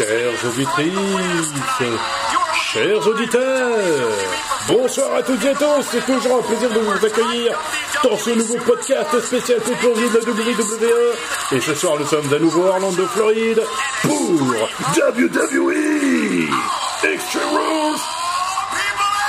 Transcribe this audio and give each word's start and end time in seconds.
Chères 0.00 0.46
auditrices, 0.46 1.52
chers 2.72 3.06
auditeurs, 3.06 4.08
bonsoir 4.66 5.16
à 5.16 5.22
toutes 5.22 5.44
et 5.44 5.50
à 5.50 5.54
tous, 5.54 5.82
c'est 5.90 6.06
toujours 6.06 6.38
un 6.38 6.42
plaisir 6.42 6.70
de 6.70 6.78
vous 6.78 7.04
accueillir 7.04 7.58
dans 8.02 8.16
ce 8.16 8.30
nouveau 8.30 8.56
podcast 8.64 9.20
spécial 9.20 9.60
plongée 9.60 10.08
de 10.08 10.16
la 10.16 10.24
WWE. 10.24 11.16
Et 11.52 11.60
ce 11.60 11.74
soir, 11.74 11.98
nous 12.00 12.06
sommes 12.06 12.32
à 12.32 12.38
nouveau 12.38 12.64
à 12.68 12.70
Orlando, 12.70 13.06
Floride, 13.08 13.60
pour 14.00 14.30
WWE 14.32 15.74
Extreme 17.04 17.50
Rules. 17.52 18.00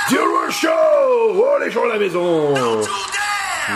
The 0.08 0.52
Show. 0.52 0.68
Oh, 0.70 1.58
les 1.62 1.70
gens 1.70 1.84
à 1.84 1.88
la 1.88 1.98
maison 1.98 2.54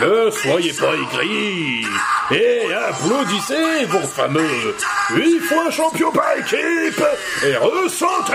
ne 0.01 0.29
soyez 0.31 0.73
pas 0.73 0.93
aigris 0.93 1.85
et 2.31 2.73
applaudissez 2.73 3.85
vos 3.85 4.07
fameux 4.07 4.75
huit 5.11 5.39
fois 5.41 5.71
champion 5.71 6.11
par 6.11 6.37
équipe 6.37 7.03
et 7.43 7.55
ressentez 7.55 8.33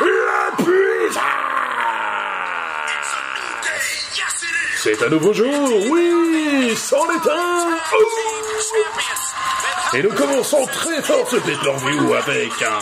la 0.00 0.64
puissance. 0.64 1.22
C'est 4.76 5.02
un 5.02 5.08
nouveau 5.10 5.32
jour, 5.32 5.70
oui, 5.90 6.74
sans 6.76 7.08
l'éteint. 7.08 7.68
Et 9.94 10.02
nous 10.02 10.12
commençons 10.12 10.66
très 10.66 11.02
fort 11.02 11.28
ce 11.30 11.36
pay-per-view 11.36 12.14
avec 12.14 12.50
un 12.62 12.80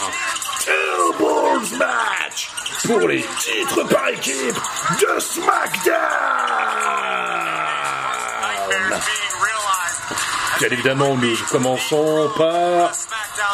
Tables 0.64 1.77
match 1.78 2.50
pour 2.86 3.08
les 3.08 3.24
titres 3.38 3.84
par 3.88 4.08
équipe 4.08 4.56
de 5.00 5.20
SmackDown. 5.20 6.49
Bien 10.58 10.68
évidemment, 10.70 11.16
nous 11.16 11.36
commençons 11.50 12.30
par 12.36 12.92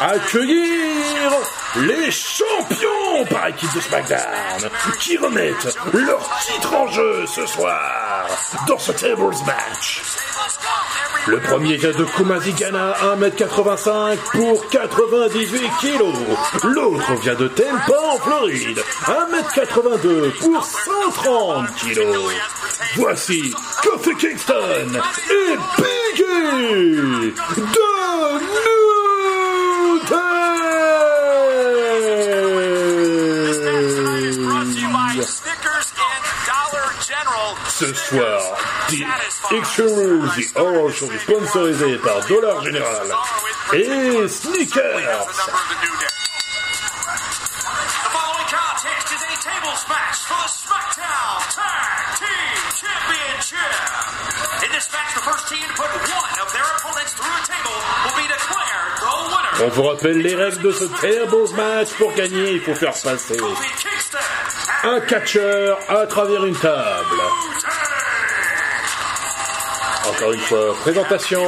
accueillir 0.01 1.31
les 1.77 2.11
champions 2.11 3.25
par 3.31 3.49
équipe 3.49 3.73
de 3.75 3.81
SmackDown 3.81 4.71
qui 5.01 5.17
remettent 5.17 5.77
leur 5.93 6.29
titre 6.41 6.75
en 6.75 6.87
jeu 6.89 7.27
ce 7.27 7.47
soir 7.47 8.27
dans 8.67 8.79
ce 8.79 8.93
Tables 8.93 9.37
match. 9.47 10.03
Le 11.27 11.41
premier 11.41 11.77
vient 11.77 11.91
de 11.91 12.05
Kumazigana, 12.05 12.95
1m85 13.19 14.17
pour 14.33 14.69
98 14.69 15.71
kg. 15.81 16.03
L'autre 16.65 17.15
vient 17.23 17.35
de 17.35 17.49
Tampa 17.49 17.99
en 18.13 18.19
Floride, 18.19 18.81
1m82 19.07 20.31
pour 20.39 20.65
130 20.65 21.67
kg. 21.81 22.01
Voici 22.97 23.55
Kofi 23.83 24.15
Kingston 24.17 25.01
et 25.31 25.57
Biggie 25.77 27.33
de 27.33 28.39
New 28.39 28.87
Ce 37.69 37.93
soir, 37.93 38.41
The 38.89 39.55
Extreme 39.55 40.31
The 40.37 40.59
Horror 40.59 40.91
Show 40.91 41.11
sponsorisé 41.19 41.99
par 41.99 42.27
Dollar 42.27 42.65
General 42.65 43.07
et 43.75 44.29
Sneakers. 44.29 45.27
On 59.67 59.69
vous 59.69 59.83
rappelle 59.83 60.19
les 60.19 60.37
règles 60.37 60.63
de 60.63 60.71
ce 60.71 60.85
très 60.85 61.27
beau 61.27 61.45
match. 61.55 61.89
Pour 61.99 62.13
gagner, 62.15 62.53
il 62.53 62.61
faut 62.61 62.75
faire 62.77 62.93
passer 62.93 63.37
un 64.85 65.01
catcheur 65.01 65.77
à 65.89 66.07
travers 66.07 66.45
une 66.45 66.55
table. 66.55 67.21
Encore 70.09 70.33
une 70.33 70.41
fois, 70.41 70.73
présentation 70.83 71.43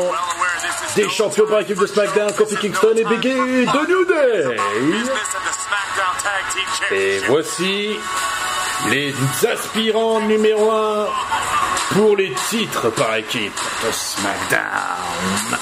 des 0.96 1.08
champions 1.08 1.46
par 1.46 1.60
équipe 1.60 1.78
de 1.78 1.86
SmackDown, 1.86 2.32
Kofi 2.34 2.56
Kingston 2.56 2.96
et 2.96 3.04
Biggie 3.04 3.66
de 3.66 3.86
New 3.86 4.04
Day. 4.06 4.56
Et 6.90 7.20
voici 7.28 7.96
les 8.90 9.14
aspirants 9.46 10.20
numéro 10.22 10.72
1 10.72 11.06
pour 11.92 12.16
les 12.16 12.32
titres 12.48 12.90
par 12.90 13.14
équipe 13.14 13.60
de 13.86 13.92
SmackDown. 13.92 15.58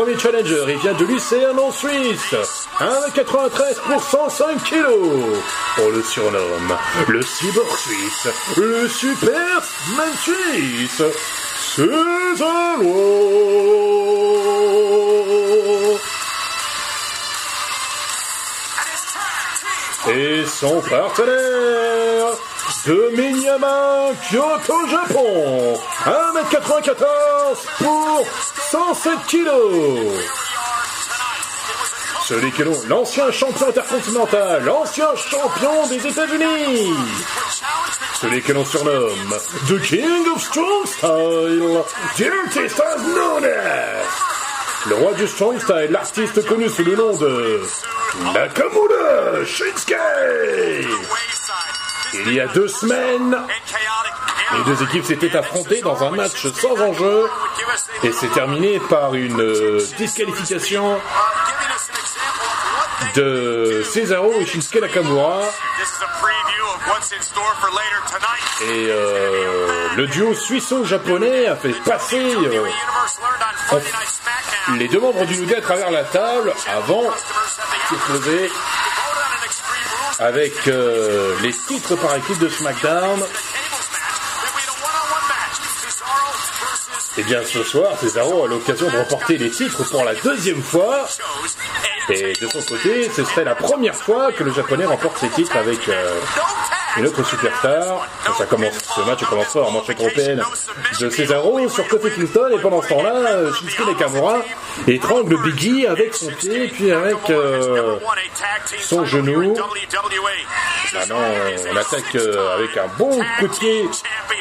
Premier 0.00 0.18
challenger, 0.18 0.64
il 0.68 0.78
vient 0.78 0.94
de 0.94 1.04
Lucerne 1.04 1.58
en 1.58 1.70
Suisse. 1.70 2.34
1m93 2.78 3.80
pour 3.86 4.02
105 4.02 4.64
kg. 4.64 4.86
On 5.82 5.88
le 5.90 6.02
surnomme 6.02 6.78
le 7.08 7.20
cyborg 7.20 7.68
suisse, 7.76 8.28
le 8.56 8.88
superman 8.88 10.12
suisse. 10.22 11.02
Césaro. 11.74 12.96
Et 20.08 20.46
son 20.46 20.80
partenaire, 20.80 22.26
de 22.86 23.10
Minyama, 23.16 24.10
Kyoto, 24.28 24.86
Japon. 24.88 25.78
1m94 26.04 26.96
pour 27.78 28.24
107 28.70 29.12
kilos. 29.26 30.24
Celui 32.26 32.52
que 32.52 32.62
l'on, 32.62 32.76
l'ancien 32.88 33.30
champion 33.32 33.68
intercontinental, 33.68 34.64
l'ancien 34.64 35.08
champion 35.16 35.86
des 35.88 36.06
États-Unis. 36.06 36.94
Celui 38.20 38.40
que 38.42 38.52
l'on 38.52 38.64
surnomme 38.64 39.34
The 39.68 39.80
King 39.82 40.28
of 40.34 40.42
Strong 40.42 40.86
Style, 40.86 41.82
Dirty 42.16 42.60
as 42.60 43.02
Nunes. 43.02 43.50
Le 44.88 44.94
roi 44.94 45.12
du 45.14 45.26
Strong 45.26 45.60
Style, 45.60 45.88
l'artiste 45.90 46.46
connu 46.46 46.68
sous 46.68 46.84
le 46.84 46.96
nom 46.96 47.16
de 47.16 47.62
Nakamura 48.32 49.44
Shinsuke. 49.44 49.96
Il 52.12 52.32
y 52.32 52.40
a 52.40 52.46
deux 52.48 52.68
semaines, 52.68 53.36
les 54.56 54.64
deux 54.64 54.82
équipes 54.82 55.04
s'étaient 55.04 55.36
affrontées 55.36 55.80
dans 55.80 56.02
un 56.02 56.10
match 56.10 56.46
sans 56.48 56.80
enjeu 56.80 57.28
et 58.02 58.12
c'est 58.12 58.28
terminé 58.28 58.80
par 58.88 59.14
une 59.14 59.40
euh, 59.40 59.80
disqualification 59.96 60.98
de 63.14 63.82
Cesaro 63.84 64.32
et 64.40 64.46
Shinsuke 64.46 64.80
Nakamura. 64.80 65.42
Et 68.62 68.86
euh, 68.88 69.88
le 69.96 70.06
duo 70.06 70.34
suisseau-japonais 70.34 71.46
a 71.46 71.56
fait 71.56 71.72
passer 71.84 72.34
euh, 72.36 72.66
les 74.76 74.88
deux 74.88 75.00
membres 75.00 75.24
du 75.26 75.38
New 75.38 75.56
à 75.56 75.60
travers 75.60 75.90
la 75.90 76.04
table 76.04 76.52
avant 76.68 77.04
poser 77.96 78.50
avec 80.20 80.68
euh, 80.68 81.34
les 81.42 81.50
titres 81.50 81.96
par 81.96 82.14
équipe 82.14 82.38
de 82.38 82.48
SmackDown. 82.48 83.20
Et 87.16 87.22
eh 87.22 87.22
bien 87.24 87.42
ce 87.42 87.64
soir, 87.64 87.98
Cesaro 87.98 88.44
a 88.44 88.48
l'occasion 88.48 88.88
de 88.88 88.96
remporter 88.96 89.38
les 89.38 89.50
titres 89.50 89.82
pour 89.90 90.04
la 90.04 90.14
deuxième 90.14 90.62
fois. 90.62 91.08
Et 92.10 92.34
de 92.34 92.48
son 92.48 92.60
côté, 92.62 93.10
ce 93.10 93.24
serait 93.24 93.44
la 93.44 93.54
première 93.54 93.96
fois 93.96 94.30
que 94.32 94.44
le 94.44 94.52
japonais 94.52 94.84
remporte 94.84 95.18
ses 95.18 95.28
titres 95.30 95.56
avec 95.56 95.88
euh, 95.88 96.20
une 96.96 97.06
autre 97.06 97.24
superstar. 97.24 98.06
Ça 98.36 98.46
commence, 98.46 98.78
ce 98.96 99.00
match 99.02 99.24
commence 99.24 99.46
fort 99.46 99.70
manche 99.72 99.90
européenne 99.90 100.42
de 101.00 101.10
Cesaro 101.10 101.68
sur 101.68 101.86
Kofi 101.88 102.10
Kingston 102.14 102.50
et 102.52 102.58
pendant 102.58 102.82
ce 102.82 102.88
temps-là, 102.88 103.52
Shinsuke 103.58 103.86
Nakamura 103.86 104.38
étrangle 104.86 105.36
Biggie 105.42 105.86
avec 105.86 106.14
son 106.14 106.30
pied 106.32 106.68
puis 106.68 106.90
avec 106.90 107.18
euh, 107.30 107.98
son 108.80 109.04
genou. 109.04 109.54
Maintenant, 110.94 111.16
on 111.72 111.76
attaque 111.76 112.14
euh, 112.16 112.54
avec 112.54 112.76
un 112.76 112.88
bon 112.98 113.10
coup 113.38 113.48
de 113.48 113.56
pied 113.58 113.82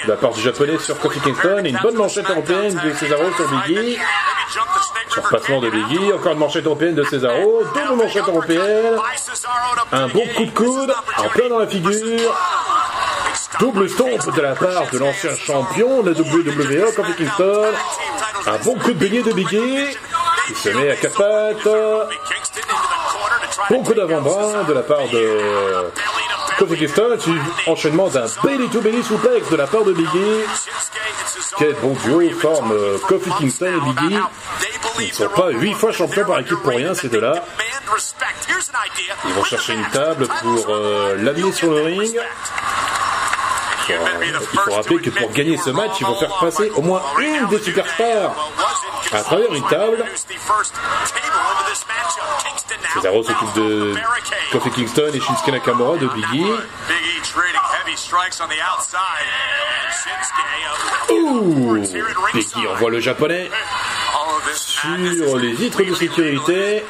de 0.06 0.10
la 0.10 0.18
part 0.18 0.32
du 0.32 0.42
japonais 0.42 0.78
sur 0.80 0.98
Kofi 1.00 1.20
Kingston 1.20 1.64
et 1.66 1.70
une 1.70 1.80
bonne 1.82 1.96
manchette 1.96 2.30
européenne 2.30 2.80
de 2.84 2.94
Cesaro 2.94 3.32
sur 3.34 3.48
Biggie. 3.50 3.98
Surpassement 5.10 5.60
de 5.60 5.70
Biggie, 5.70 6.14
encore 6.14 6.34
une 6.34 6.40
manchette 6.40 6.66
européenne 6.66 6.96
de 6.96 7.04
Cesaro, 7.04 7.64
double 7.74 8.04
manchette 8.04 8.28
européenne, 8.28 8.98
un 9.92 10.08
bon 10.08 10.24
coup 10.36 10.46
de 10.46 10.52
coude, 10.52 10.94
en 11.18 11.30
plein 11.30 11.50
dans 11.50 11.60
la 11.60 11.68
figure, 11.68 12.36
double 13.60 13.90
stomp 13.90 14.36
de 14.36 14.42
la 14.42 14.56
part 14.56 14.90
de 14.92 14.98
l'ancien 14.98 15.36
champion 15.36 16.02
de 16.02 16.12
la 16.12 16.20
WWE, 16.20 16.94
Kofi 16.96 17.14
Kingston, 17.16 17.66
un 18.48 18.58
bon 18.64 18.76
coup 18.76 18.94
de 18.94 19.00
beignet 19.00 19.22
de 19.22 19.34
Biggie, 19.34 19.98
il 20.50 20.56
se 20.56 20.70
met 20.70 20.92
à 20.92 20.96
quatre 20.96 21.18
pattes, 21.18 21.68
bon 23.70 23.84
coup 23.84 23.94
d'avant-bras 23.94 24.64
de 24.64 24.74
la 24.74 24.82
part 24.82 25.08
de 25.10 25.92
Kofi 26.58 26.78
Kingston, 26.78 27.18
enchaînement 27.68 28.08
d'un 28.08 28.26
belly 28.44 28.68
to 28.70 28.82
belly 28.82 29.04
suplex 29.04 29.50
de 29.50 29.56
la 29.56 29.68
part 29.68 29.84
de 29.84 29.94
Biggie. 29.94 30.44
Quel 31.58 31.74
bon 31.76 31.94
duo 32.06 32.22
forme 32.40 32.72
euh, 32.72 32.98
Kofi 33.08 33.30
Kingston 33.38 33.66
et 33.66 33.80
Biggie. 33.80 34.20
Ils 35.00 35.08
ne 35.08 35.14
sont 35.14 35.30
pas 35.30 35.50
huit 35.52 35.74
fois 35.74 35.92
champions 35.92 36.26
par 36.26 36.40
équipe 36.40 36.60
pour 36.62 36.74
rien, 36.74 36.94
ces 36.94 37.10
deux-là. 37.10 37.44
Ils 39.26 39.34
vont 39.34 39.44
chercher 39.44 39.74
une 39.74 39.90
table 39.90 40.28
pour 40.28 40.66
euh, 40.70 41.16
l'amener 41.18 41.52
sur 41.52 41.72
le 41.72 41.82
ring. 41.82 42.20
Il 43.90 43.96
faut 44.66 44.72
rappeler 44.72 45.02
que 45.02 45.10
pour 45.10 45.32
gagner 45.32 45.58
ce 45.58 45.72
match, 45.72 45.94
ils 46.00 46.06
vont 46.06 46.20
faire 46.20 46.38
passer 46.40 46.70
au 46.76 46.82
moins 46.82 47.02
une 47.20 47.48
des 47.48 47.60
superstars 47.60 48.36
à 49.12 49.24
travers 49.24 49.52
une 49.54 49.68
table. 49.68 50.06
Cesaro 52.94 53.24
s'occupe 53.24 53.54
de 53.54 53.96
Kofi 54.52 54.70
Kingston 54.72 55.12
et 55.14 55.20
Shinsuke 55.20 55.48
Nakamura 55.48 55.98
de 55.98 56.08
Biggie. 56.08 56.46
Ouh! 61.10 61.84
Biggie 62.34 62.68
envoie 62.68 62.90
le 62.92 63.00
japonais 63.00 63.50
sur 64.96 65.38
les 65.38 65.52
vitres 65.54 65.84
de 65.84 65.96
sécurité. 65.96 66.86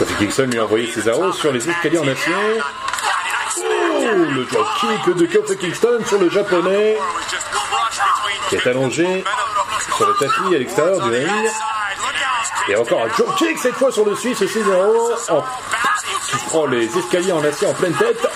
Kofi 0.00 0.14
Kingston 0.14 0.46
lui 0.46 0.58
a 0.58 0.64
envoyé 0.64 0.90
Cesaro 0.90 1.30
sur 1.30 1.52
les 1.52 1.68
escaliers 1.68 1.98
en 1.98 2.08
acier. 2.08 2.32
Oh, 3.58 4.00
le 4.34 4.44
drop 4.46 4.66
kick 4.80 5.14
de 5.14 5.26
Kofi 5.26 5.58
Kingston 5.58 5.98
sur 6.06 6.18
le 6.18 6.30
japonais 6.30 6.96
qui 8.48 8.56
est 8.56 8.66
allongé 8.66 9.22
sur 9.96 10.08
le 10.08 10.14
tapis 10.14 10.54
à 10.54 10.58
l'extérieur 10.58 11.02
du 11.02 11.10
ring. 11.10 11.50
Et 12.68 12.76
encore 12.76 13.02
un 13.02 13.08
drop 13.08 13.36
kick 13.36 13.58
cette 13.58 13.74
fois 13.74 13.92
sur 13.92 14.06
le 14.06 14.16
Suisse 14.16 14.38
Cesaro 14.38 15.12
qui 16.30 16.36
prend 16.46 16.64
les 16.64 16.86
escaliers 16.96 17.32
en 17.32 17.44
acier 17.44 17.66
en 17.66 17.74
pleine 17.74 17.94
tête. 17.94 18.26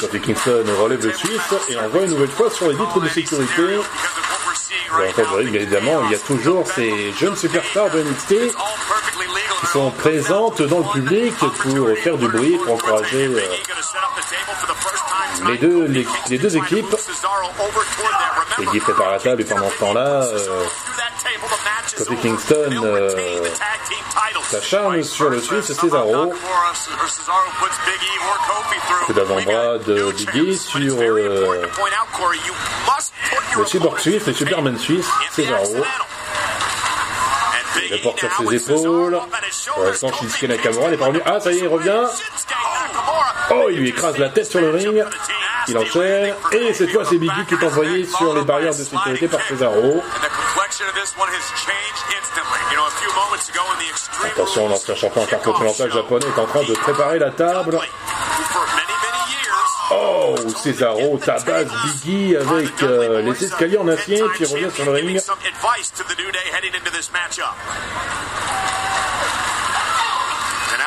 Kofi 0.00 0.20
Kingston 0.20 0.64
relève 0.80 1.04
le 1.06 1.12
Suisse 1.12 1.54
et 1.68 1.76
envoie 1.76 2.02
une 2.02 2.10
nouvelle 2.10 2.28
fois 2.28 2.50
sur 2.50 2.68
les 2.68 2.74
vitres 2.74 3.00
de 3.00 3.08
sécurité. 3.08 3.80
Évidemment, 5.40 6.02
il 6.04 6.12
y 6.12 6.14
a 6.14 6.18
toujours 6.18 6.66
ces 6.66 7.12
jeunes 7.12 7.36
superstars 7.36 7.90
de 7.90 8.02
NXT 8.02 8.34
qui 9.60 9.66
sont 9.66 9.90
présentes 9.90 10.62
dans 10.62 10.78
le 10.78 10.92
public 10.92 11.34
pour 11.36 11.98
faire 11.98 12.16
du 12.16 12.28
bruit, 12.28 12.58
pour 12.58 12.74
encourager 12.74 13.26
euh, 13.26 13.40
les, 15.46 15.58
deux, 15.58 15.86
les, 16.28 16.38
deux 16.38 16.56
équipes. 16.56 16.96
Eddie 18.60 18.80
prépare 18.80 19.10
la 19.12 19.18
table. 19.18 19.42
Et 19.42 19.44
pendant 19.44 19.70
ce 19.70 19.78
temps-là, 19.78 20.24
euh, 20.24 20.64
Kofi 21.96 22.16
Kingston 22.16 22.70
euh, 22.84 23.42
s'acharne 24.54 25.02
sur 25.02 25.30
le 25.30 25.40
Suisse 25.40 25.72
Cesaro. 25.72 26.32
Coup 29.06 29.12
d'avant-bras 29.12 29.78
de 29.78 30.12
Biggie 30.12 30.56
sur 30.56 30.78
euh, 31.00 31.66
le 33.56 33.66
cyborg 33.66 33.98
suisse, 33.98 34.26
le 34.26 34.32
Superman 34.32 34.78
suisse, 34.78 35.08
Cesaro. 35.32 35.76
Il 37.90 38.00
porte 38.00 38.20
sur 38.20 38.50
ses 38.50 38.56
épaules. 38.56 39.18
Pour 39.74 39.84
l'instant, 39.84 40.12
Shinsuke 40.12 40.48
Nakamura 40.48 40.90
n'est 40.90 40.96
pas 40.96 41.06
revenu. 41.06 41.22
Ah, 41.26 41.40
ça 41.40 41.52
y 41.52 41.56
est, 41.56 41.60
il 41.60 41.68
revient. 41.68 42.04
Oh, 43.50 43.66
il 43.70 43.78
lui 43.78 43.88
écrase 43.88 44.18
la 44.18 44.28
tête 44.28 44.46
sur 44.46 44.60
le 44.60 44.70
ring. 44.70 45.04
Il 45.68 45.78
enchaîne. 45.78 46.34
Et 46.52 46.72
cette 46.74 46.90
fois, 46.90 47.04
c'est 47.04 47.18
Biggie 47.18 47.44
qui 47.48 47.54
est 47.54 47.64
envoyé 47.64 48.06
sur 48.06 48.34
les 48.34 48.42
barrières 48.42 48.74
de 48.74 48.84
sécurité 48.84 49.28
par 49.28 49.40
Cesaro. 49.42 50.02
Attention, 54.24 54.68
l'ancien 54.68 54.94
champion 54.94 55.22
intercontinental 55.22 55.92
japonais 55.92 56.26
est 56.26 56.40
en 56.40 56.46
train 56.46 56.62
de 56.64 56.74
préparer 56.74 57.18
la 57.18 57.30
table. 57.30 57.78
Oh, 59.90 60.34
Cesaro 60.62 61.18
tabasse 61.18 61.68
Biggie 61.84 62.36
avec 62.36 62.82
euh, 62.82 63.20
les 63.22 63.44
escaliers 63.44 63.78
en 63.78 63.88
acier 63.88 64.22
qui 64.36 64.44
revient 64.44 64.70
sur 64.74 64.84
le 64.86 64.92
ring. 64.92 65.20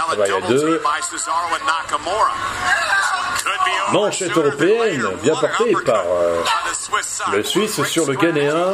Ah 0.10 0.16
bah, 0.16 0.24
il 0.26 0.32
y 0.32 0.36
a 0.36 0.42
deux. 0.48 0.82
Manchette 3.92 4.36
européenne, 4.36 5.08
bien 5.22 5.36
portée 5.36 5.74
par 5.86 6.04
euh, 6.06 6.44
le 7.34 7.44
Suisse 7.44 7.84
sur 7.84 8.06
le 8.06 8.16
Ghanéen. 8.16 8.74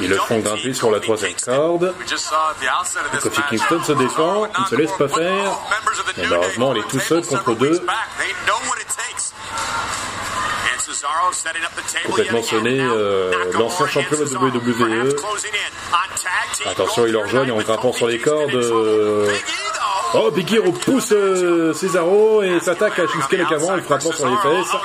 Ils 0.00 0.08
le 0.08 0.16
font 0.16 0.38
grimper 0.38 0.74
sur 0.74 0.90
la 0.90 1.00
troisième 1.00 1.34
corde. 1.44 1.94
Kofi 3.20 3.42
Kingston 3.48 3.82
se 3.84 3.92
défend, 3.92 4.46
il 4.46 4.62
ne 4.62 4.66
se 4.66 4.74
laisse 4.76 4.92
pas 4.92 5.08
faire. 5.08 5.58
malheureusement, 6.18 6.74
il 6.74 6.80
est 6.80 6.88
tout 6.88 7.00
seul 7.00 7.24
contre 7.26 7.54
deux. 7.54 7.80
Complètement 12.06 12.42
sonné, 12.42 12.78
euh, 12.80 13.32
l'ancien 13.54 13.86
champion 13.86 14.18
de 14.18 14.24
WWE. 14.24 15.16
Attention, 16.66 17.06
il 17.06 17.12
leur 17.12 17.24
rejoignent 17.24 17.52
en 17.52 17.58
grimpant 17.58 17.92
sur 17.92 18.06
les 18.06 18.18
cordes. 18.18 18.54
Euh, 18.54 19.32
Oh, 20.14 20.30
Biggie 20.30 20.58
repousse 20.58 21.12
euh, 21.12 21.72
Cesaro 21.72 22.42
et 22.42 22.60
s'attaque 22.60 22.98
à 22.98 23.06
Shinsuke 23.06 23.38
Nakamura 23.38 23.72
en 23.72 23.76
le 23.76 23.82
frappant 23.82 24.12
sur 24.12 24.28
les 24.28 24.36
fesses. 24.36 24.76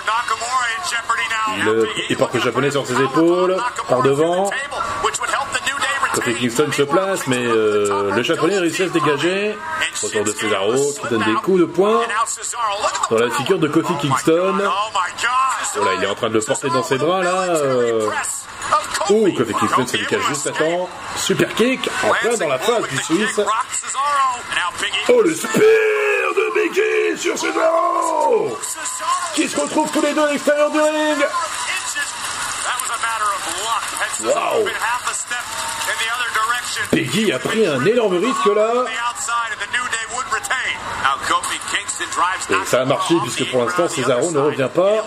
Il, 2.10 2.18
porte 2.18 2.34
le 2.36 2.40
japonais 2.40 2.72
sur 2.72 2.86
ses 2.86 3.02
épaules, 3.02 3.58
par 3.90 4.02
devant. 4.04 4.50
Kofi 6.14 6.34
Kingston 6.36 6.72
se 6.72 6.84
place, 6.84 7.28
mais 7.28 7.46
euh, 7.46 8.12
le 8.12 8.24
japonais 8.24 8.58
réussit 8.58 8.86
à 8.86 8.88
se 8.88 8.94
dégager. 8.94 9.58
Autour 10.04 10.24
de 10.24 10.32
Cesaro 10.32 10.94
qui 11.02 11.08
donne 11.10 11.24
des 11.24 11.34
coups 11.42 11.60
de 11.60 11.66
poing 11.66 12.02
dans 13.10 13.18
la 13.18 13.30
figure 13.32 13.60
de 13.60 13.68
Kofi 13.68 13.94
Kingston. 14.00 14.56
Voilà, 15.76 15.94
il 15.98 16.04
est 16.04 16.08
en 16.08 16.16
train 16.16 16.30
de 16.30 16.36
le 16.36 16.42
porter 16.42 16.70
dans 16.70 16.84
ses 16.84 16.98
bras 16.98 17.22
là. 17.22 17.48
Oh, 19.10 19.28
Kofi 19.36 19.54
Kingston 19.54 19.88
se 19.88 19.98
décale 19.98 20.22
juste 20.22 20.48
à 20.48 20.52
temps. 20.52 20.90
Super 21.18 21.54
kick, 21.56 21.90
en 22.04 22.14
plein 22.14 22.38
dans 22.38 22.48
la 22.48 22.60
face 22.60 22.88
du 22.90 22.98
Suisse. 22.98 23.40
Oh, 25.10 25.22
le 25.22 25.34
spear 25.34 25.54
de 26.36 26.54
Biggie 26.56 27.22
sur 27.22 27.38
Cesaro 27.38 28.58
Qui 29.34 29.48
se 29.48 29.60
retrouvent 29.60 29.92
tous 29.92 30.02
les 30.02 30.14
deux 30.14 30.22
à 30.24 30.32
l'extérieur 30.32 30.70
du 30.72 30.80
ring 30.80 31.18
Wow 34.24 34.66
Biggie 36.92 37.32
a 37.32 37.40
pris 37.40 37.66
un 37.66 37.86
énorme 37.86 38.18
risque 38.18 38.46
là. 38.56 38.74
Et 42.50 42.66
ça 42.66 42.82
a 42.82 42.86
marché 42.86 43.16
puisque 43.24 43.50
pour 43.52 43.64
l'instant 43.64 43.88
Cesaro 43.88 44.32
ne 44.32 44.40
revient 44.40 44.70
pas. 44.74 45.06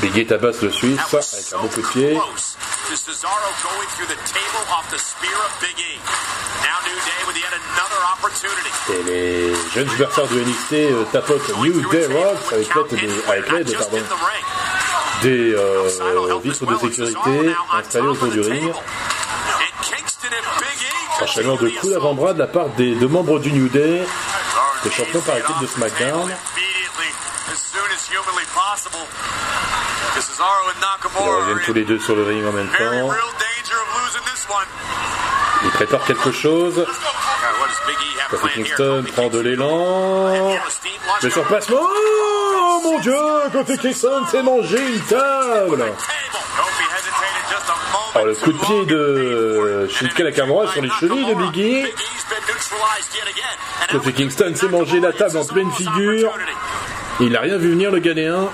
Biggie 0.00 0.26
tabasse 0.26 0.62
le 0.62 0.70
Suisse 0.70 1.00
avec 1.12 1.52
un 1.52 1.58
beau 1.58 1.68
coup 1.68 1.82
de 1.82 1.86
pied. 1.88 2.18
Et 8.88 9.02
les 9.02 9.54
jeunes 9.74 9.88
adversaires 9.90 10.28
de 10.28 10.38
NXT 10.38 10.72
euh, 10.72 11.04
tapotent 11.10 11.56
New 11.58 11.90
Day 11.90 12.06
Rock 12.06 12.38
avec 12.52 13.50
l'aide 13.50 13.66
des, 13.66 13.74
pardon, 13.74 13.98
des 15.22 15.54
euh, 15.54 16.38
vitres 16.42 16.66
de 16.66 16.76
sécurité 16.76 17.54
installées 17.72 18.08
autour 18.08 18.28
du 18.28 18.40
ring. 18.40 18.72
Enchaînement 21.20 21.56
de 21.56 21.68
coups 21.70 21.92
d'avant-bras 21.92 22.34
de 22.34 22.38
la 22.38 22.46
part 22.46 22.68
des 22.70 22.94
deux 22.94 23.08
membres 23.08 23.38
du 23.40 23.50
New 23.50 23.68
Day, 23.68 24.06
des 24.84 24.90
champions 24.90 25.20
par 25.22 25.38
équipe 25.38 25.58
de 25.60 25.66
SmackDown. 25.66 26.30
Ils 30.38 31.28
reviennent 31.28 31.64
tous 31.64 31.72
les 31.72 31.84
deux 31.84 31.98
sur 31.98 32.14
le 32.14 32.24
ring 32.24 32.44
en 32.46 32.52
même 32.52 32.68
temps. 32.68 33.10
Ils 35.64 35.70
préparent 35.70 36.04
quelque 36.04 36.30
chose. 36.32 36.84
Kofi 38.30 38.48
Kingston 38.54 39.04
prend 39.14 39.28
de 39.28 39.40
l'élan. 39.40 40.56
Le 41.22 41.30
surplacement 41.30 41.80
Oh 41.80 42.80
mon 42.82 42.98
dieu 42.98 43.16
Kofi 43.52 43.78
Kingston 43.78 44.26
s'est 44.30 44.42
mangé 44.42 44.78
une 44.78 45.00
table 45.02 45.92
Oh, 48.18 48.24
le 48.24 48.34
coup 48.34 48.52
de 48.52 48.58
pied 48.58 48.86
de 48.86 49.88
Shinsuke 49.90 50.20
Nakamura 50.20 50.66
sur 50.72 50.82
les 50.82 50.90
chevilles 51.00 51.26
de 51.26 51.34
Biggie. 51.34 51.86
Kofi 53.90 54.12
Kingston 54.12 54.54
s'est 54.54 54.68
mangé 54.68 55.00
la 55.00 55.12
table 55.12 55.36
en 55.38 55.44
pleine 55.44 55.70
figure. 55.72 56.32
Il 57.20 57.30
n'a 57.32 57.40
rien 57.40 57.56
vu 57.56 57.70
venir 57.70 57.90
le 57.90 57.98
Ghanéen. 57.98 58.50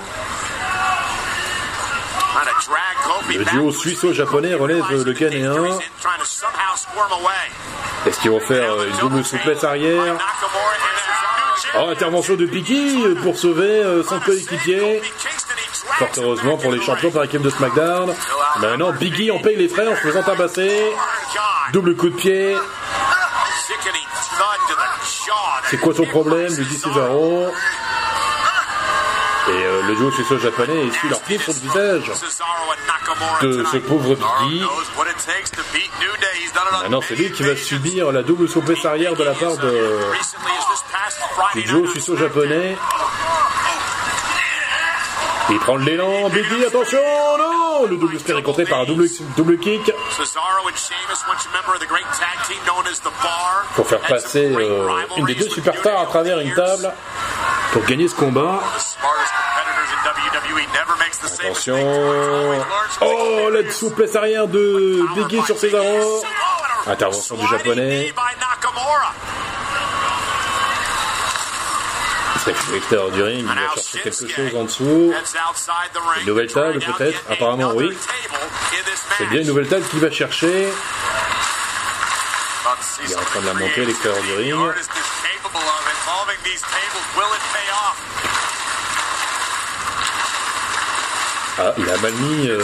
Le 3.29 3.45
duo 3.45 3.71
suisse-japonais 3.71 4.53
relève 4.53 4.83
le 4.91 5.13
Ghanéen. 5.13 5.79
Est-ce 8.05 8.19
qu'ils 8.19 8.31
vont 8.31 8.39
faire 8.39 8.83
une 8.83 8.97
double 8.97 9.23
souplesse 9.23 9.63
arrière 9.63 10.17
Oh, 11.75 11.87
intervention 11.89 12.35
de 12.35 12.45
Biggie 12.45 13.03
pour 13.23 13.35
sauver 13.35 13.63
euh, 13.83 14.03
son 14.03 14.19
coéquipier. 14.19 15.01
Fort 15.97 16.09
heureusement 16.17 16.57
pour 16.57 16.71
les 16.71 16.81
champions 16.81 17.09
par 17.09 17.23
équipe 17.23 17.41
de 17.41 17.49
SmackDown. 17.49 18.13
Maintenant, 18.59 18.91
Biggie 18.91 19.31
en 19.31 19.39
paye 19.39 19.55
les 19.55 19.67
frais 19.67 19.87
en 19.87 19.95
se 19.95 20.01
faisant 20.01 20.21
tabasser. 20.21 20.93
Double 21.71 21.95
coup 21.95 22.09
de 22.09 22.15
pied. 22.15 22.55
C'est 25.65 25.77
quoi 25.77 25.93
ton 25.93 26.05
problème 26.05 26.53
lui 26.53 26.65
dit 26.65 26.77
Cesaro. 26.77 27.47
Et 29.45 29.51
euh, 29.51 29.81
le 29.87 29.95
duo 29.95 30.09
suisseau-japonais 30.11 30.87
essuie 30.87 31.09
leur 31.09 31.19
pied 31.21 31.37
sur 31.37 31.51
le 31.53 31.59
visage 31.59 32.11
de 33.41 33.63
ce 33.65 33.77
pauvre 33.77 34.15
Biggie. 34.15 34.63
Maintenant, 36.81 37.01
c'est 37.01 37.15
lui 37.15 37.31
qui 37.31 37.43
va 37.43 37.55
subir 37.55 38.11
la 38.13 38.23
double 38.23 38.47
souplesse 38.47 38.85
arrière 38.85 39.15
de 39.15 39.23
la 39.23 39.33
part 39.33 39.57
du 41.55 41.63
duo 41.63 41.87
suisseau-japonais. 41.87 42.77
Il 45.49 45.59
prend 45.59 45.75
l'élan, 45.75 46.29
Biggie, 46.29 46.65
attention, 46.65 46.99
non 47.37 47.85
Le 47.85 47.97
double 47.97 48.17
spear 48.17 48.37
est 48.37 48.43
compté 48.43 48.63
par 48.63 48.79
un 48.79 48.85
double, 48.85 49.07
double 49.35 49.59
kick. 49.59 49.91
Pour 53.75 53.87
faire 53.87 53.99
passer 53.99 54.55
euh, 54.55 54.87
une 55.17 55.25
des 55.25 55.35
deux 55.35 55.49
superstars 55.49 55.99
à 55.99 56.05
travers 56.05 56.39
une 56.39 56.53
table 56.53 56.93
pour 57.73 57.83
gagner 57.83 58.07
ce 58.07 58.15
combat. 58.15 58.61
Attention. 61.39 61.77
Oh, 63.01 63.49
la 63.51 63.71
souplesse 63.71 64.15
arrière 64.15 64.47
de 64.47 65.01
Biggie 65.15 65.43
sur 65.45 65.57
Cesaro. 65.57 66.23
Intervention 66.85 67.35
du 67.35 67.47
japonais. 67.47 68.13
C'est 72.43 72.71
l'extérieur 72.73 73.09
du 73.11 73.23
ring, 73.23 73.39
il 73.39 73.45
va 73.45 73.73
chercher 73.73 73.99
quelque 73.99 74.27
chose 74.27 74.55
en 74.55 74.63
dessous. 74.65 75.13
Une 76.19 76.25
nouvelle 76.25 76.51
table 76.51 76.79
peut-être 76.79 77.19
Apparemment 77.29 77.71
oui. 77.73 77.97
C'est 79.17 79.25
bien 79.27 79.41
une 79.41 79.47
nouvelle 79.47 79.67
table 79.67 79.85
qu'il 79.85 79.99
va 79.99 80.11
chercher. 80.11 80.67
Il 83.05 83.11
est 83.11 83.15
en 83.15 83.21
train 83.21 83.41
de 83.41 83.45
la 83.45 83.53
monter 83.53 83.81
à 83.81 83.85
l'extérieur 83.85 84.23
du 84.23 84.33
ring. 84.33 84.55
Ah, 91.59 91.73
il 91.77 91.89
a 91.89 91.97
mal 91.97 92.13
mis. 92.13 92.49
Euh... 92.49 92.63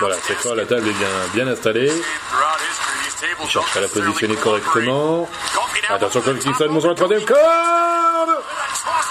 Voilà, 0.00 0.16
cette 0.26 0.38
fois 0.38 0.54
la 0.54 0.66
table 0.66 0.88
est 0.88 0.92
bien, 0.92 1.08
bien 1.34 1.48
installée. 1.48 1.90
Il 3.42 3.48
cherche 3.48 3.76
à 3.76 3.80
la 3.80 3.88
positionner 3.88 4.36
correctement. 4.36 5.28
Attention, 5.88 6.20
Kofi 6.20 6.40
Kingston 6.40 6.68
monte 6.70 6.80
sur 6.80 6.90
la 6.90 6.94
troisième 6.94 7.24
corde 7.24 8.30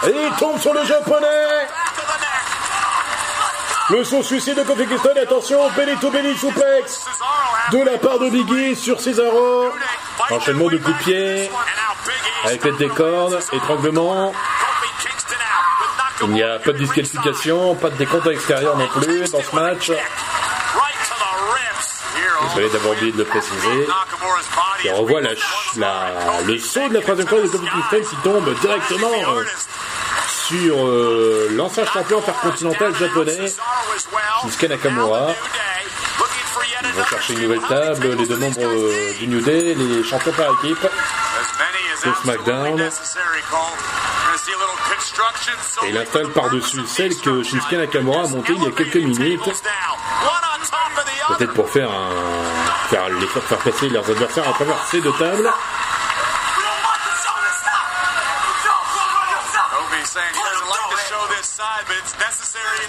Et 0.07 0.09
il 0.11 0.31
tombe 0.37 0.59
sur 0.59 0.73
le 0.73 0.85
japonais 0.85 1.67
Le 3.89 4.03
son 4.03 4.23
suicide 4.23 4.57
de 4.57 4.63
Kofi 4.63 4.87
Kingston, 4.87 5.13
attention, 5.21 5.69
belly 5.75 5.95
to 5.97 6.09
belly 6.11 6.35
de 7.71 7.83
la 7.83 7.97
part 7.97 8.19
de 8.19 8.29
Biggie 8.29 8.75
sur 8.75 8.99
Cesaro. 8.99 9.71
Enchaînement 10.29 10.67
de 10.67 10.77
coups 10.77 10.97
de 10.97 11.03
pied 11.03 11.49
avec 12.43 12.63
l'aide 12.63 12.77
des 12.77 12.89
cordes, 12.89 13.39
étranglement. 13.53 14.33
Il 16.23 16.29
n'y 16.29 16.43
a 16.43 16.59
pas 16.59 16.71
de 16.71 16.77
disqualification, 16.77 17.75
pas 17.75 17.89
de 17.89 17.95
décompte 17.97 18.27
à 18.27 18.29
l'extérieur 18.29 18.77
non 18.77 18.87
plus 18.87 19.29
dans 19.31 19.41
ce 19.41 19.55
match. 19.55 19.91
Désolé 22.49 22.69
d'avoir 22.69 22.93
oublié 22.93 23.11
de 23.11 23.17
le 23.17 23.25
préciser. 23.25 23.87
On 24.93 25.03
voit 25.05 25.21
la, 25.21 25.29
la, 25.77 26.41
le 26.45 26.57
saut 26.57 26.89
de 26.89 26.93
la 26.95 27.01
troisième 27.01 27.27
corde 27.27 27.43
de 27.43 27.47
Kofi 27.47 27.65
Kingston 27.69 28.09
qui 28.09 28.15
tombe 28.23 28.59
directement 28.59 29.11
euh, 29.29 29.43
sur 30.47 30.85
euh, 30.87 31.47
l'ancien 31.51 31.85
champion 31.85 32.17
intercontinental 32.17 32.95
japonais, 32.95 33.45
Shinsuke 34.41 34.69
Nakamura. 34.69 35.27
Ils 36.83 36.91
vont 36.93 37.05
chercher 37.05 37.33
une 37.33 37.41
nouvelle 37.43 37.61
table, 37.69 38.15
les 38.17 38.25
deux 38.27 38.37
membres 38.37 38.59
euh, 38.59 39.13
du 39.19 39.27
New 39.27 39.41
Day, 39.41 39.75
les 39.75 40.03
champions 40.03 40.33
par 40.33 40.47
équipe 40.63 40.81
de 42.05 42.11
SmackDown. 42.23 42.89
Et 45.83 45.89
il 45.89 45.97
installe 45.97 46.29
par-dessus 46.29 46.85
celle 46.87 47.15
que 47.15 47.43
Shinsuke 47.43 47.73
Nakamura 47.73 48.23
a 48.23 48.27
montée 48.27 48.53
il 48.53 48.63
y 48.63 48.67
a 48.67 48.71
quelques 48.71 48.95
minutes. 48.95 49.41
Peut-être 51.37 51.53
pour 51.53 51.69
faire 51.69 51.89
un, 51.91 52.09
faire 52.89 53.09
de 53.09 53.25
faire 53.25 53.57
passer 53.57 53.89
leurs 53.89 54.09
adversaires 54.09 54.47
à 54.47 54.53
travers 54.53 54.83
ces 54.85 55.01
deux 55.01 55.13
tables. 55.13 55.51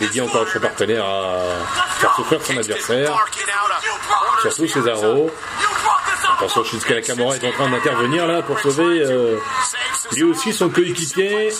Il 0.00 0.08
dit 0.10 0.20
encore 0.20 0.48
son 0.48 0.60
partenaire 0.60 1.04
à 1.04 1.38
faire 1.98 2.14
souffrir 2.16 2.44
son 2.44 2.56
adversaire. 2.56 3.26
Surtout 4.42 4.66
Cesaro. 4.66 5.30
Attention, 6.34 6.64
Shinsuke 6.64 6.90
Nakamura 6.90 7.36
est 7.36 7.44
en 7.44 7.52
train 7.52 7.70
d'intervenir 7.70 8.26
là 8.26 8.42
pour 8.42 8.58
sauver 8.58 9.00
euh, 9.00 9.38
lui 10.12 10.24
aussi 10.24 10.52
son 10.52 10.68
coéquipier. 10.68 11.50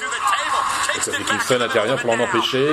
Kofi 1.05 1.25
Kingston 1.25 1.61
intervient 1.61 1.97
pour 1.97 2.15
l'en 2.17 2.25
empêcher. 2.25 2.69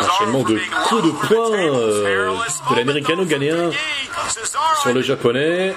Enchaînement 0.00 0.42
de 0.42 0.60
coups 0.88 1.02
de 1.04 1.10
poing 1.26 1.52
euh, 1.52 2.34
de 2.70 2.76
l'américano-ghanéen 2.76 3.70
sur 4.80 4.92
le 4.94 5.02
japonais. 5.02 5.74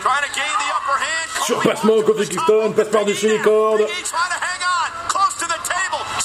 Surpassement, 1.43 2.01
Kofi 2.01 2.29
Kingston 2.29 2.71
passe 2.71 2.89
par-dessus 2.89 3.27
les 3.27 3.39
cordes. 3.39 3.85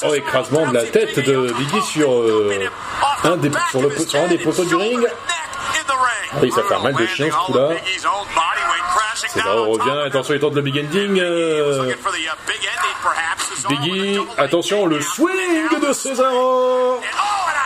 Oh, 0.02 0.14
écrasement 0.14 0.66
de 0.68 0.74
la 0.74 0.84
tête 0.84 1.18
de 1.18 1.52
Biggie 1.52 1.82
sur, 1.82 2.10
euh, 2.10 2.70
un, 3.24 3.36
des, 3.36 3.50
sur, 3.70 3.82
le, 3.82 3.90
sur 3.90 4.20
un 4.20 4.28
des 4.28 4.38
poteaux 4.38 4.64
du 4.64 4.74
ring. 4.74 5.06
Ah 6.32 6.36
oui, 6.40 6.50
ça 6.50 6.62
fait 6.62 6.78
mal 6.78 6.94
de 6.94 7.06
chien 7.06 7.26
ce 7.26 7.46
coup-là. 7.46 7.70
Cesaro 9.32 9.72
revient, 9.72 10.06
attention, 10.06 10.34
il 10.34 10.40
tente 10.40 10.54
le 10.54 10.62
big 10.62 10.78
ending. 10.78 11.20
Euh... 11.20 11.94
Biggie, 13.68 14.18
attention, 14.36 14.86
le 14.86 15.00
swing 15.00 15.80
de 15.80 15.92
Cesaro. 15.92 17.00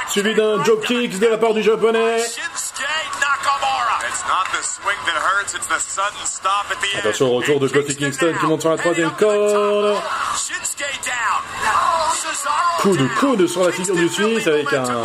Suivi 0.08 0.34
d'un 0.34 0.62
job 0.64 0.80
kick 0.82 1.18
de 1.18 1.26
la 1.26 1.38
part 1.38 1.54
du 1.54 1.62
japonais. 1.62 2.22
Attention 6.98 7.26
au 7.26 7.36
retour 7.36 7.60
de 7.60 7.68
Kofi 7.68 7.96
Kingston 7.96 8.34
qui 8.38 8.46
monte 8.46 8.60
sur 8.60 8.70
la 8.70 8.76
troisième 8.76 9.10
corde. 9.12 9.96
Coup 12.80 12.96
de 12.96 13.08
coude 13.18 13.46
sur 13.46 13.64
la 13.64 13.72
figure 13.72 13.96
du 13.96 14.08
Suisse 14.08 14.46
avec 14.46 14.72
un 14.72 15.02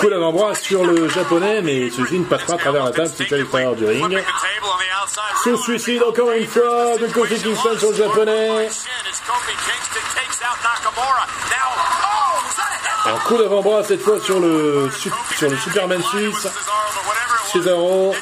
coup 0.00 0.08
d'avant-bras 0.08 0.54
sur 0.54 0.84
le 0.84 1.08
japonais, 1.08 1.60
mais 1.60 1.90
celui-ci 1.90 2.18
ne 2.20 2.24
passe 2.24 2.44
pas 2.44 2.54
à 2.54 2.58
travers 2.58 2.84
la 2.84 2.90
table 2.90 3.08
située 3.08 3.34
à 3.34 3.38
l'extérieur 3.38 3.74
du 3.74 3.84
ring. 3.84 4.24
Se 5.44 5.56
suicide 5.56 6.02
encore 6.02 6.32
une 6.32 6.46
fois 6.46 6.96
de 6.96 7.06
Kofi 7.12 7.40
Kingston 7.42 7.78
sur 7.78 7.90
le 7.90 7.96
japonais. 7.96 8.68
Un 13.06 13.18
coup 13.26 13.38
d'avant-bras 13.38 13.84
cette 13.84 14.02
fois 14.02 14.20
sur 14.20 14.40
le, 14.40 14.90
sur 15.36 15.50
le 15.50 15.56
Superman 15.58 16.02
suisse. 16.02 16.48
Cesaro. 17.52 18.14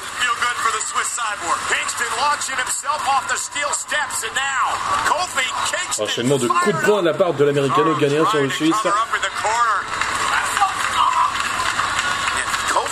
Enchaînement 5.98 6.38
de 6.38 6.48
coups 6.48 6.74
de 6.74 6.84
poing 6.84 7.02
de 7.02 7.06
la 7.06 7.14
part 7.14 7.34
de 7.34 7.44
l'américano-ghanéen 7.44 8.26
sur 8.30 8.40
le 8.40 8.50
Suisse. 8.50 8.74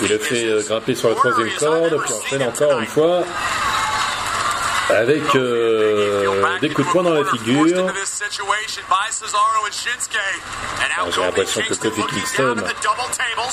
Il 0.02 0.08
le 0.08 0.18
fait 0.18 0.44
euh, 0.44 0.62
grimper 0.62 0.94
sur 0.94 1.08
la 1.08 1.14
troisième 1.14 1.50
corde, 1.58 2.02
puis 2.04 2.14
enchaîne 2.14 2.42
encore 2.42 2.78
une 2.80 2.86
fois 2.86 3.22
avec 4.88 5.34
euh, 5.34 6.58
des 6.60 6.70
coups 6.70 6.86
de 6.86 6.92
poing 6.92 7.02
dans 7.02 7.14
la 7.14 7.24
figure. 7.24 7.66
J'ai 11.10 11.20
l'impression 11.20 11.62
que 11.62 11.74
Kofi 11.74 12.02
Kingston 12.06 12.56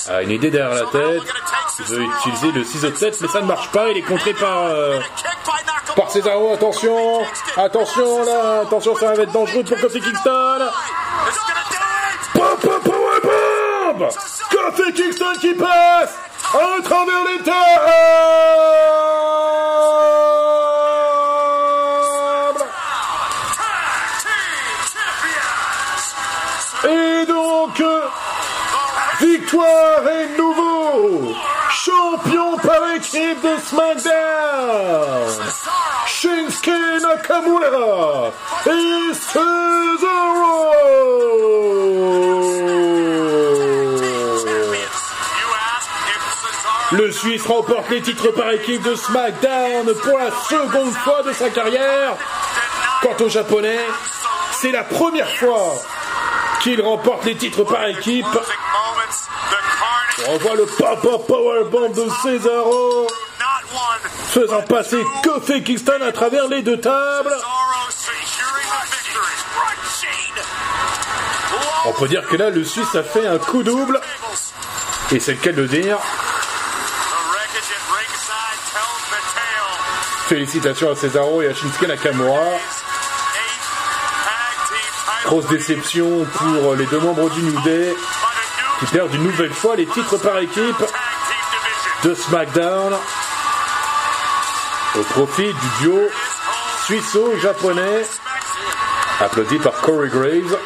a 0.09 0.21
une 0.21 0.31
idée 0.31 0.51
derrière 0.51 0.85
la 0.85 0.91
tête. 0.91 1.23
Il 1.79 1.85
veut 1.85 2.03
utiliser 2.03 2.51
le 2.51 2.63
ciseau 2.63 2.89
de 2.89 2.95
tête, 2.95 3.17
mais 3.21 3.27
ça 3.27 3.41
ne 3.41 3.47
marche 3.47 3.71
pas. 3.71 3.89
Il 3.89 3.97
est 3.97 4.01
contré 4.01 4.33
par, 4.33 4.65
euh, 4.65 4.99
par 5.95 6.11
Cesaro. 6.11 6.53
Attention, 6.53 7.25
attention 7.57 8.25
là, 8.25 8.61
attention, 8.61 8.95
ça 8.95 9.13
va 9.13 9.23
être 9.23 9.31
dangereux 9.31 9.63
pour 9.63 9.79
Kofi 9.79 10.01
Kingston. 10.01 10.59
Kofi 14.49 14.93
Kingston 14.93 15.33
qui 15.39 15.53
passe 15.55 16.13
à 16.53 16.81
travers 16.83 17.23
les 17.25 17.43
tables. 17.43 17.91
Et 26.85 27.25
donc, 27.25 27.83
victoire 29.21 30.07
et 30.07 30.37
nouveau 30.37 31.33
champion 31.71 32.57
par 32.57 32.91
équipe 32.95 33.41
de 33.41 33.57
SmackDown, 33.57 35.29
Shinsuke 36.05 37.01
Nakamura, 37.01 38.31
et. 38.67 39.03
Suisse 47.23 47.45
remporte 47.45 47.89
les 47.89 48.01
titres 48.01 48.31
par 48.31 48.51
équipe 48.51 48.81
de 48.81 48.95
SmackDown 48.95 49.93
pour 50.03 50.17
la 50.17 50.29
seconde 50.49 50.91
fois 50.91 51.23
de 51.23 51.31
sa 51.31 51.49
carrière. 51.49 52.17
Quant 53.01 53.23
au 53.23 53.29
Japonais, 53.29 53.79
c'est 54.51 54.73
la 54.73 54.83
première 54.83 55.29
fois 55.37 55.73
qu'il 56.61 56.81
remporte 56.81 57.23
les 57.23 57.37
titres 57.37 57.63
par 57.63 57.87
équipe. 57.87 58.25
On 60.27 60.37
voit 60.37 60.55
le 60.55 60.65
Papa 60.65 61.17
Powerbomb 61.25 61.93
de 61.93 62.09
Cesaro 62.23 63.07
faisant 64.27 64.61
passer 64.63 65.01
Kofi 65.23 65.63
Kingston 65.63 66.01
à 66.05 66.11
travers 66.11 66.49
les 66.49 66.61
deux 66.61 66.81
tables. 66.81 67.37
On 71.85 71.93
peut 71.93 72.07
dire 72.09 72.27
que 72.27 72.35
là, 72.35 72.49
le 72.49 72.65
Suisse 72.65 72.95
a 72.95 73.03
fait 73.03 73.25
un 73.25 73.37
coup 73.37 73.63
double. 73.63 74.01
Et 75.13 75.21
c'est 75.21 75.33
le 75.33 75.37
cas 75.37 75.53
de 75.53 75.61
le 75.61 75.67
dire. 75.69 75.99
Félicitations 80.27 80.91
à 80.91 80.95
Cesaro 80.95 81.41
et 81.41 81.47
à 81.47 81.53
Shinsuke 81.53 81.87
Nakamura. 81.87 82.39
Grosse 85.25 85.47
déception 85.47 86.25
pour 86.33 86.75
les 86.75 86.85
deux 86.85 86.99
membres 86.99 87.29
du 87.29 87.41
New 87.41 87.59
qui 88.79 88.85
perdent 88.91 89.13
une 89.13 89.23
nouvelle 89.23 89.53
fois 89.53 89.75
les 89.75 89.85
titres 89.85 90.17
par 90.17 90.37
équipe 90.39 90.83
de 92.03 92.13
SmackDown 92.13 92.93
au 94.95 95.01
profit 95.03 95.47
du 95.47 95.69
duo 95.81 96.09
suisse-japonais 96.85 98.03
applaudi 99.19 99.57
par 99.59 99.73
Corey 99.81 100.09
Graves. 100.09 100.57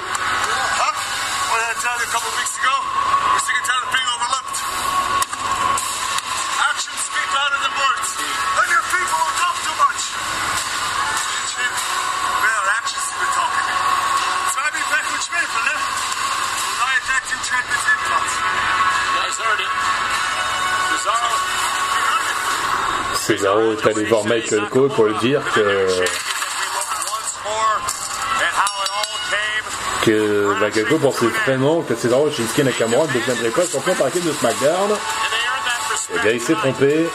Est 23.88 23.98
allé 23.98 24.06
voir 24.06 24.26
Michael 24.26 24.70
Cole 24.70 24.90
pour 24.90 25.06
lui 25.06 25.18
dire 25.20 25.42
que 25.54 25.88
que 30.04 30.54
Michael 30.62 30.86
Cole 30.86 31.00
pensait 31.00 31.26
vraiment 31.26 31.82
que 31.82 31.96
Cesaro 31.96 32.30
et 32.30 32.32
Shinsuke 32.32 32.64
Nakamura 32.64 33.08
ne 33.08 33.14
deviendraient 33.14 33.50
pas 33.50 33.66
champion 33.66 33.94
par 33.94 34.08
équipe 34.08 34.26
de 34.26 34.32
SmackDown. 34.32 34.92
Et 34.92 36.16
eh 36.16 36.20
bien 36.20 36.32
il 36.32 36.42
s'est 36.42 36.54
trompé. 36.54 37.10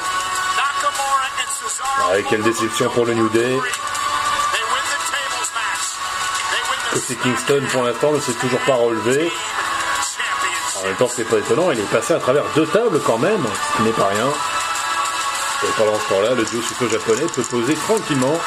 Avec 2.10 2.28
quelle 2.28 2.42
déception 2.42 2.90
pour 2.90 3.06
le 3.06 3.14
New 3.14 3.28
Day. 3.30 3.58
Côté 6.92 7.14
Kingston 7.14 7.62
pour 7.72 7.84
l'instant 7.84 8.12
ne 8.12 8.20
s'est 8.20 8.32
toujours 8.32 8.60
pas 8.60 8.74
relevé. 8.74 9.32
En 10.80 10.86
même 10.86 10.96
temps 10.96 11.08
c'est 11.08 11.24
pas 11.24 11.38
étonnant, 11.38 11.70
il 11.70 11.78
est 11.78 11.90
passé 11.90 12.12
à 12.12 12.18
travers 12.18 12.44
deux 12.54 12.66
tables 12.66 13.00
quand 13.06 13.18
même, 13.18 13.42
ce 13.70 13.76
qui 13.76 13.82
n'est 13.84 13.92
pas 13.92 14.08
rien. 14.08 14.28
Et 15.64 15.72
pendant 15.76 15.98
ce 15.98 16.08
temps-là, 16.08 16.34
le 16.34 16.44
duo 16.44 16.60
suisseau-japonais 16.60 17.26
peut 17.34 17.42
poser 17.42 17.74
tranquillement 17.74 18.38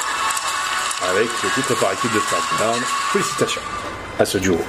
avec 1.09 1.29
le 1.43 1.49
titre 1.49 1.79
par 1.79 1.93
équipe 1.93 2.13
de 2.13 2.19
SmackDown. 2.19 2.81
Félicitations 3.11 3.61
à 4.19 4.25
ce 4.25 4.37
duo. 4.37 4.59